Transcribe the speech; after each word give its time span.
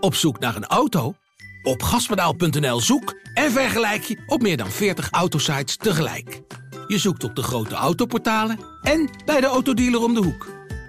Op 0.00 0.14
zoek 0.14 0.38
naar 0.38 0.56
een 0.56 0.66
auto? 0.66 1.14
Op 1.62 1.82
gaspedaal.nl 1.82 2.80
zoek 2.80 3.14
en 3.34 3.50
vergelijk 3.50 4.02
je 4.02 4.22
op 4.26 4.42
meer 4.42 4.56
dan 4.56 4.70
40 4.70 5.10
autosites 5.10 5.76
tegelijk. 5.76 6.40
Je 6.86 6.98
zoekt 6.98 7.24
op 7.24 7.34
de 7.34 7.42
grote 7.42 7.74
autoportalen 7.74 8.58
en 8.82 9.10
bij 9.24 9.40
de 9.40 9.46
autodealer 9.46 10.02
om 10.02 10.14
de 10.14 10.22
hoek. 10.22 10.46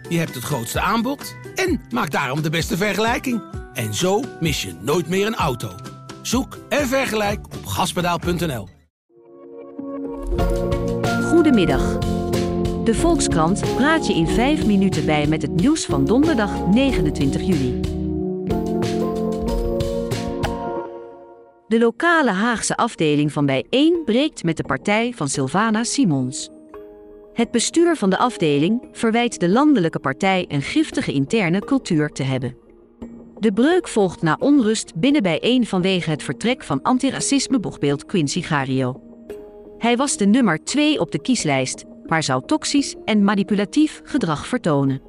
Je 0.10 0.18
hebt 0.18 0.36
het 0.36 0.44
grootste 0.44 0.80
aanbod 0.80 1.36
en 1.56 1.82
maakt 1.90 2.12
daarom 2.12 2.42
de 2.42 2.50
beste 2.50 2.78
vergelijking. 2.78 3.42
En 3.74 3.94
zo 3.94 4.24
mis 4.40 4.62
je 4.62 4.74
nooit 4.82 5.08
meer 5.08 5.28
een 5.28 5.36
auto. 5.36 5.76
Zoek 6.22 6.58
en 6.70 6.88
vergelijk 6.88 7.46
op 7.46 7.66
gaspedaal.nl. 7.66 8.68
Goedemiddag. 11.24 11.98
De 12.84 12.96
Volkskrant 12.96 13.76
praat 13.76 14.08
je 14.08 14.14
in 14.14 14.28
5 14.28 14.66
minuten 14.66 15.06
bij 15.06 15.28
met 15.28 15.42
het 15.42 15.52
nieuws 15.52 15.86
van 15.86 16.06
donderdag 16.06 16.66
29 16.68 17.42
juli. 17.42 17.99
De 21.70 21.80
lokale 21.80 22.32
Haagse 22.32 22.78
afdeling 22.78 23.32
van 23.32 23.46
Bijeen 23.46 24.02
breekt 24.06 24.44
met 24.44 24.58
de 24.58 24.64
partij 24.64 25.14
van 25.16 25.30
Sylvana 25.30 25.84
Simons. 25.84 26.50
Het 27.34 27.52
bestuur 27.52 27.96
van 27.96 28.10
de 28.10 28.18
afdeling 28.18 28.88
verwijt 28.92 29.40
de 29.40 29.50
landelijke 29.50 30.00
partij 30.00 30.46
een 30.48 30.62
giftige 30.62 31.12
interne 31.12 31.60
cultuur 31.60 32.10
te 32.10 32.24
hebben. 32.24 32.58
De 33.40 33.52
breuk 33.52 33.88
volgt 33.88 34.22
na 34.22 34.38
onrust 34.40 34.96
binnen 34.96 35.24
Bijeen 35.24 35.66
vanwege 35.66 36.10
het 36.10 36.24
vertrek 36.24 36.64
van 36.64 36.82
antiracisme-boegbeeld 36.82 38.06
Quincy 38.06 38.42
Gario. 38.42 39.02
Hij 39.78 39.98
was 39.98 40.18
de 40.18 40.26
nummer 40.26 40.64
2 40.64 41.00
op 41.00 41.12
de 41.12 41.22
kieslijst, 41.22 41.86
maar 42.06 42.24
zou 42.24 42.46
toxisch 42.46 42.96
en 43.06 43.24
manipulatief 43.24 44.02
gedrag 44.04 44.48
vertonen. 44.48 45.02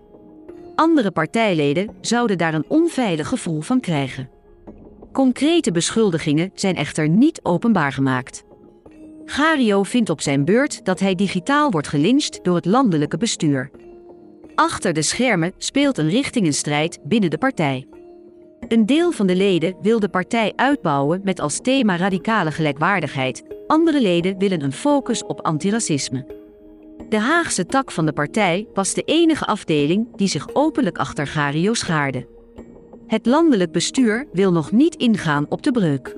Andere 0.75 1.11
partijleden 1.11 1.97
zouden 2.01 2.39
daar 2.39 2.55
een 2.55 2.69
onveilig 2.69 3.29
gevoel 3.29 3.61
van 3.61 3.81
krijgen. 3.81 4.40
Concrete 5.13 5.73
beschuldigingen 5.73 6.51
zijn 6.55 6.77
echter 6.77 7.09
niet 7.09 7.41
openbaar 7.43 7.93
gemaakt. 7.93 8.43
Gario 9.25 9.83
vindt 9.83 10.11
op 10.11 10.21
zijn 10.21 10.45
beurt 10.45 10.85
dat 10.85 11.01
hij 11.01 11.15
digitaal 11.15 11.71
wordt 11.71 11.89
gelyncht 11.89 12.45
door 12.45 12.55
het 12.55 12.65
landelijke 12.65 13.17
bestuur. 13.17 13.71
Achter 14.55 14.93
de 14.93 15.03
schermen 15.03 15.53
speelt 15.59 15.99
een 15.99 16.09
richtingenstrijd 16.09 16.99
binnen 17.03 17.31
de 17.31 17.39
partij. 17.39 17.87
Een 18.69 18.87
deel 18.87 19.13
van 19.13 19.27
de 19.27 19.37
leden 19.37 19.77
wil 19.83 20.01
de 20.01 20.09
partij 20.09 20.53
uitbouwen 20.57 21.21
met 21.25 21.41
als 21.41 21.61
thema 21.61 21.97
radicale 21.97 22.51
gelijkwaardigheid. 22.53 23.43
Andere 23.67 24.01
leden 24.01 24.39
willen 24.39 24.63
een 24.63 24.73
focus 24.73 25.25
op 25.25 25.41
antiracisme. 25.41 26.27
De 27.09 27.19
Haagse 27.19 27.67
tak 27.67 27.91
van 27.91 28.07
de 28.07 28.13
partij 28.13 28.67
was 28.75 28.95
de 28.95 29.03
enige 29.03 29.45
afdeling 29.47 30.17
die 30.17 30.29
zich 30.29 30.49
openlijk 30.53 30.99
achter 30.99 31.27
Gario 31.27 31.75
schaarde. 31.75 32.27
Het 33.11 33.27
landelijk 33.27 33.73
bestuur 33.73 34.27
wil 34.33 34.53
nog 34.53 34.73
niet 34.73 34.95
ingaan 34.95 35.47
op 35.49 35.63
de 35.63 35.71
breuk. 35.71 36.17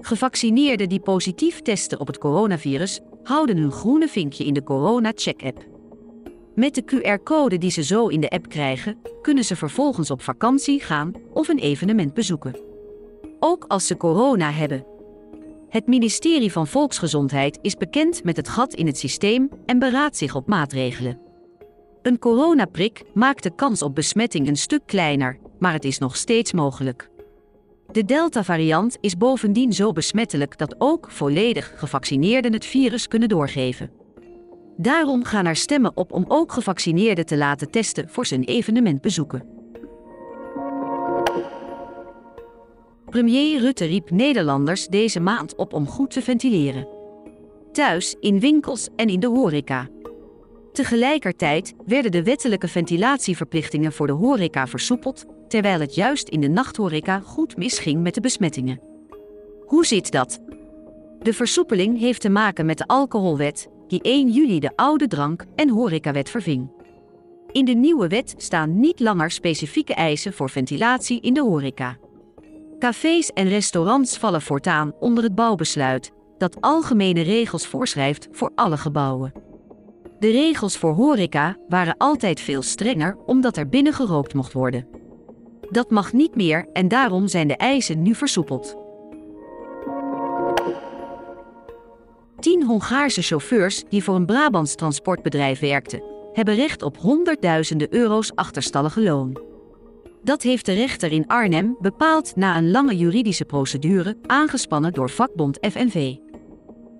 Gevaccineerden 0.00 0.88
die 0.88 1.00
positief 1.00 1.62
testen 1.62 2.00
op 2.00 2.06
het 2.06 2.18
coronavirus 2.18 3.00
houden 3.22 3.56
hun 3.56 3.70
groene 3.70 4.08
vinkje 4.08 4.44
in 4.44 4.54
de 4.54 4.62
Corona 4.62 5.12
Check-app. 5.14 5.66
Met 6.54 6.74
de 6.74 6.84
QR-code 6.84 7.58
die 7.58 7.70
ze 7.70 7.82
zo 7.82 8.06
in 8.06 8.20
de 8.20 8.30
app 8.30 8.48
krijgen, 8.48 8.98
kunnen 9.22 9.44
ze 9.44 9.56
vervolgens 9.56 10.10
op 10.10 10.22
vakantie 10.22 10.80
gaan 10.80 11.12
of 11.32 11.48
een 11.48 11.58
evenement 11.58 12.14
bezoeken. 12.14 12.56
Ook 13.40 13.64
als 13.68 13.86
ze 13.86 13.96
corona 13.96 14.50
hebben. 14.50 14.86
Het 15.68 15.86
ministerie 15.86 16.52
van 16.52 16.66
Volksgezondheid 16.66 17.58
is 17.62 17.76
bekend 17.76 18.24
met 18.24 18.36
het 18.36 18.48
gat 18.48 18.74
in 18.74 18.86
het 18.86 18.98
systeem 18.98 19.48
en 19.66 19.78
beraadt 19.78 20.16
zich 20.16 20.34
op 20.34 20.46
maatregelen. 20.46 21.29
Een 22.02 22.18
coronaprik 22.18 23.02
maakt 23.14 23.42
de 23.42 23.54
kans 23.54 23.82
op 23.82 23.94
besmetting 23.94 24.48
een 24.48 24.56
stuk 24.56 24.82
kleiner, 24.86 25.38
maar 25.58 25.72
het 25.72 25.84
is 25.84 25.98
nog 25.98 26.16
steeds 26.16 26.52
mogelijk. 26.52 27.10
De 27.92 28.04
Delta-variant 28.04 28.96
is 29.00 29.16
bovendien 29.16 29.72
zo 29.72 29.92
besmettelijk 29.92 30.58
dat 30.58 30.74
ook 30.78 31.10
volledig 31.10 31.72
gevaccineerden 31.76 32.52
het 32.52 32.66
virus 32.66 33.08
kunnen 33.08 33.28
doorgeven. 33.28 33.90
Daarom 34.76 35.24
gaan 35.24 35.46
er 35.46 35.56
stemmen 35.56 35.96
op 35.96 36.12
om 36.12 36.24
ook 36.28 36.52
gevaccineerden 36.52 37.26
te 37.26 37.36
laten 37.36 37.70
testen 37.70 38.08
voor 38.08 38.26
zijn 38.26 38.44
evenementbezoeken. 38.44 39.44
Premier 43.04 43.60
Rutte 43.60 43.84
riep 43.84 44.10
Nederlanders 44.10 44.86
deze 44.86 45.20
maand 45.20 45.56
op 45.56 45.72
om 45.72 45.86
goed 45.86 46.10
te 46.10 46.22
ventileren. 46.22 46.88
Thuis, 47.72 48.16
in 48.20 48.40
winkels 48.40 48.88
en 48.96 49.08
in 49.08 49.20
de 49.20 49.26
horeca. 49.26 49.88
Tegelijkertijd 50.72 51.74
werden 51.86 52.10
de 52.10 52.22
wettelijke 52.22 52.68
ventilatieverplichtingen 52.68 53.92
voor 53.92 54.06
de 54.06 54.12
horeca 54.12 54.66
versoepeld, 54.66 55.24
terwijl 55.48 55.80
het 55.80 55.94
juist 55.94 56.28
in 56.28 56.40
de 56.40 56.48
nachthoreca 56.48 57.20
goed 57.20 57.56
misging 57.56 58.02
met 58.02 58.14
de 58.14 58.20
besmettingen. 58.20 58.80
Hoe 59.66 59.86
zit 59.86 60.10
dat? 60.10 60.40
De 61.18 61.32
versoepeling 61.32 61.98
heeft 61.98 62.20
te 62.20 62.28
maken 62.28 62.66
met 62.66 62.78
de 62.78 62.86
alcoholwet, 62.86 63.68
die 63.88 64.02
1 64.02 64.30
juli 64.30 64.60
de 64.60 64.70
oude 64.76 65.06
drank- 65.06 65.44
en 65.54 65.68
horecawet 65.68 66.30
verving. 66.30 66.70
In 67.52 67.64
de 67.64 67.72
nieuwe 67.72 68.08
wet 68.08 68.34
staan 68.36 68.80
niet 68.80 69.00
langer 69.00 69.30
specifieke 69.30 69.94
eisen 69.94 70.32
voor 70.32 70.50
ventilatie 70.50 71.20
in 71.20 71.34
de 71.34 71.42
horeca. 71.42 71.98
Cafés 72.78 73.30
en 73.30 73.48
restaurants 73.48 74.18
vallen 74.18 74.42
voortaan 74.42 74.92
onder 75.00 75.24
het 75.24 75.34
bouwbesluit, 75.34 76.12
dat 76.38 76.60
algemene 76.60 77.20
regels 77.22 77.66
voorschrijft 77.66 78.28
voor 78.32 78.52
alle 78.54 78.76
gebouwen. 78.76 79.32
De 80.20 80.30
regels 80.30 80.76
voor 80.76 80.92
horeca 80.92 81.56
waren 81.68 81.96
altijd 81.96 82.40
veel 82.40 82.62
strenger 82.62 83.16
omdat 83.26 83.56
er 83.56 83.68
binnen 83.68 83.92
gerookt 83.92 84.34
mocht 84.34 84.52
worden. 84.52 84.86
Dat 85.70 85.90
mag 85.90 86.12
niet 86.12 86.34
meer 86.34 86.66
en 86.72 86.88
daarom 86.88 87.28
zijn 87.28 87.48
de 87.48 87.56
eisen 87.56 88.02
nu 88.02 88.14
versoepeld. 88.14 88.76
Tien 92.40 92.64
Hongaarse 92.64 93.22
chauffeurs 93.22 93.84
die 93.88 94.04
voor 94.04 94.14
een 94.14 94.26
Brabants 94.26 94.74
transportbedrijf 94.74 95.60
werkten, 95.60 96.02
hebben 96.32 96.54
recht 96.54 96.82
op 96.82 96.96
honderdduizenden 96.98 97.94
euro's 97.94 98.32
achterstallige 98.34 99.02
loon. 99.02 99.40
Dat 100.22 100.42
heeft 100.42 100.66
de 100.66 100.72
rechter 100.72 101.12
in 101.12 101.26
Arnhem 101.26 101.76
bepaald 101.80 102.36
na 102.36 102.56
een 102.56 102.70
lange 102.70 102.96
juridische 102.96 103.44
procedure 103.44 104.16
aangespannen 104.26 104.92
door 104.92 105.10
vakbond 105.10 105.58
FNV. 105.60 106.14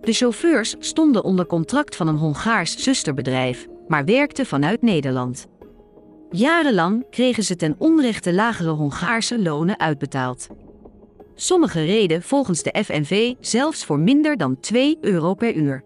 De 0.00 0.12
chauffeurs 0.12 0.74
stonden 0.78 1.24
onder 1.24 1.46
contract 1.46 1.96
van 1.96 2.08
een 2.08 2.16
Hongaars 2.16 2.82
zusterbedrijf, 2.82 3.66
maar 3.88 4.04
werkten 4.04 4.46
vanuit 4.46 4.82
Nederland. 4.82 5.46
Jarenlang 6.30 7.06
kregen 7.10 7.42
ze 7.42 7.56
ten 7.56 7.74
onrechte 7.78 8.32
lagere 8.32 8.70
Hongaarse 8.70 9.42
lonen 9.42 9.78
uitbetaald. 9.78 10.46
Sommigen 11.34 11.86
reden 11.86 12.22
volgens 12.22 12.62
de 12.62 12.84
FNV 12.84 13.34
zelfs 13.40 13.84
voor 13.84 13.98
minder 13.98 14.36
dan 14.36 14.60
2 14.60 14.98
euro 15.00 15.34
per 15.34 15.54
uur. 15.54 15.84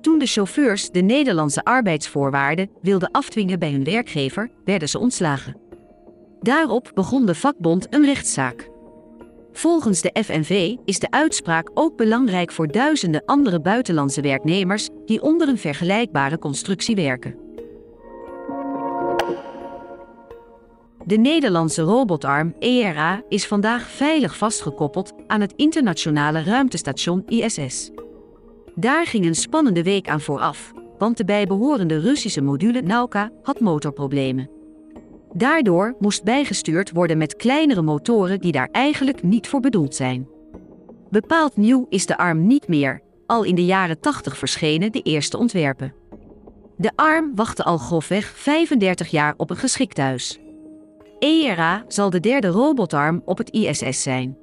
Toen 0.00 0.18
de 0.18 0.26
chauffeurs 0.26 0.90
de 0.90 1.00
Nederlandse 1.00 1.64
arbeidsvoorwaarden 1.64 2.70
wilden 2.82 3.10
afdwingen 3.10 3.58
bij 3.58 3.72
hun 3.72 3.84
werkgever, 3.84 4.50
werden 4.64 4.88
ze 4.88 4.98
ontslagen. 4.98 5.56
Daarop 6.40 6.90
begon 6.94 7.26
de 7.26 7.34
vakbond 7.34 7.86
een 7.90 8.04
rechtszaak. 8.04 8.68
Volgens 9.56 10.00
de 10.00 10.10
FNV 10.24 10.76
is 10.84 10.98
de 10.98 11.10
uitspraak 11.10 11.70
ook 11.74 11.96
belangrijk 11.96 12.52
voor 12.52 12.68
duizenden 12.68 13.22
andere 13.24 13.60
buitenlandse 13.60 14.20
werknemers 14.20 14.88
die 15.06 15.22
onder 15.22 15.48
een 15.48 15.58
vergelijkbare 15.58 16.38
constructie 16.38 16.96
werken. 16.96 17.34
De 21.04 21.16
Nederlandse 21.16 21.82
robotarm 21.82 22.54
ERA 22.58 23.22
is 23.28 23.46
vandaag 23.46 23.88
veilig 23.88 24.36
vastgekoppeld 24.36 25.12
aan 25.26 25.40
het 25.40 25.52
internationale 25.56 26.42
ruimtestation 26.42 27.22
ISS. 27.26 27.90
Daar 28.74 29.06
ging 29.06 29.26
een 29.26 29.34
spannende 29.34 29.82
week 29.82 30.08
aan 30.08 30.20
vooraf, 30.20 30.72
want 30.98 31.16
de 31.16 31.24
bijbehorende 31.24 32.00
Russische 32.00 32.40
module 32.40 32.80
Nauka 32.82 33.30
had 33.42 33.60
motorproblemen. 33.60 34.55
Daardoor 35.36 35.96
moest 35.98 36.24
bijgestuurd 36.24 36.90
worden 36.90 37.18
met 37.18 37.36
kleinere 37.36 37.82
motoren 37.82 38.40
die 38.40 38.52
daar 38.52 38.68
eigenlijk 38.72 39.22
niet 39.22 39.48
voor 39.48 39.60
bedoeld 39.60 39.94
zijn. 39.94 40.28
Bepaald 41.10 41.56
nieuw 41.56 41.86
is 41.88 42.06
de 42.06 42.16
arm 42.16 42.46
niet 42.46 42.68
meer, 42.68 43.02
al 43.26 43.42
in 43.42 43.54
de 43.54 43.64
jaren 43.64 44.00
80 44.00 44.38
verschenen 44.38 44.92
de 44.92 45.02
eerste 45.02 45.38
ontwerpen. 45.38 45.94
De 46.76 46.90
arm 46.94 47.34
wachtte 47.34 47.64
al 47.64 47.78
grofweg 47.78 48.26
35 48.26 49.08
jaar 49.08 49.34
op 49.36 49.50
een 49.50 49.56
geschikt 49.56 49.98
huis. 49.98 50.38
ERA 51.18 51.84
zal 51.88 52.10
de 52.10 52.20
derde 52.20 52.48
robotarm 52.48 53.22
op 53.24 53.38
het 53.38 53.50
ISS 53.50 54.02
zijn. 54.02 54.36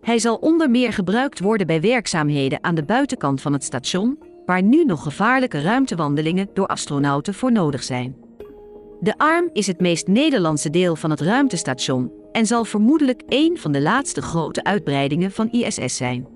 Hij 0.00 0.18
zal 0.18 0.36
onder 0.36 0.70
meer 0.70 0.92
gebruikt 0.92 1.40
worden 1.40 1.66
bij 1.66 1.80
werkzaamheden 1.80 2.64
aan 2.64 2.74
de 2.74 2.84
buitenkant 2.84 3.40
van 3.40 3.52
het 3.52 3.64
station, 3.64 4.18
waar 4.46 4.62
nu 4.62 4.84
nog 4.84 5.02
gevaarlijke 5.02 5.60
ruimtewandelingen 5.60 6.48
door 6.54 6.66
astronauten 6.66 7.34
voor 7.34 7.52
nodig 7.52 7.82
zijn. 7.82 8.28
De 9.00 9.18
arm 9.18 9.50
is 9.52 9.66
het 9.66 9.80
meest 9.80 10.06
Nederlandse 10.06 10.70
deel 10.70 10.96
van 10.96 11.10
het 11.10 11.20
ruimtestation 11.20 12.12
en 12.32 12.46
zal 12.46 12.64
vermoedelijk 12.64 13.22
één 13.28 13.58
van 13.58 13.72
de 13.72 13.80
laatste 13.80 14.22
grote 14.22 14.64
uitbreidingen 14.64 15.30
van 15.30 15.50
ISS 15.50 15.96
zijn. 15.96 16.28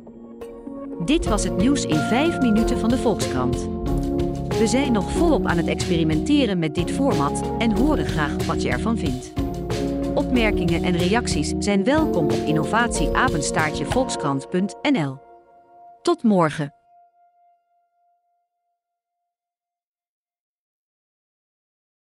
Dit 1.04 1.26
was 1.26 1.44
het 1.44 1.56
nieuws 1.56 1.84
in 1.84 1.98
5 1.98 2.38
minuten 2.38 2.78
van 2.78 2.88
de 2.88 2.98
Volkskrant. 2.98 3.68
We 4.58 4.66
zijn 4.66 4.92
nog 4.92 5.10
volop 5.10 5.46
aan 5.46 5.56
het 5.56 5.66
experimenteren 5.66 6.58
met 6.58 6.74
dit 6.74 6.90
format 6.90 7.42
en 7.58 7.76
horen 7.76 8.06
graag 8.06 8.46
wat 8.46 8.62
je 8.62 8.70
ervan 8.70 8.98
vindt. 8.98 9.32
Opmerkingen 10.14 10.82
en 10.82 10.96
reacties 10.96 11.52
zijn 11.58 11.84
welkom 11.84 12.24
op 12.24 12.42
innovatieapenstaartjevolkskrant.nl. 12.46 15.18
Tot 16.02 16.22
morgen. 16.22 16.83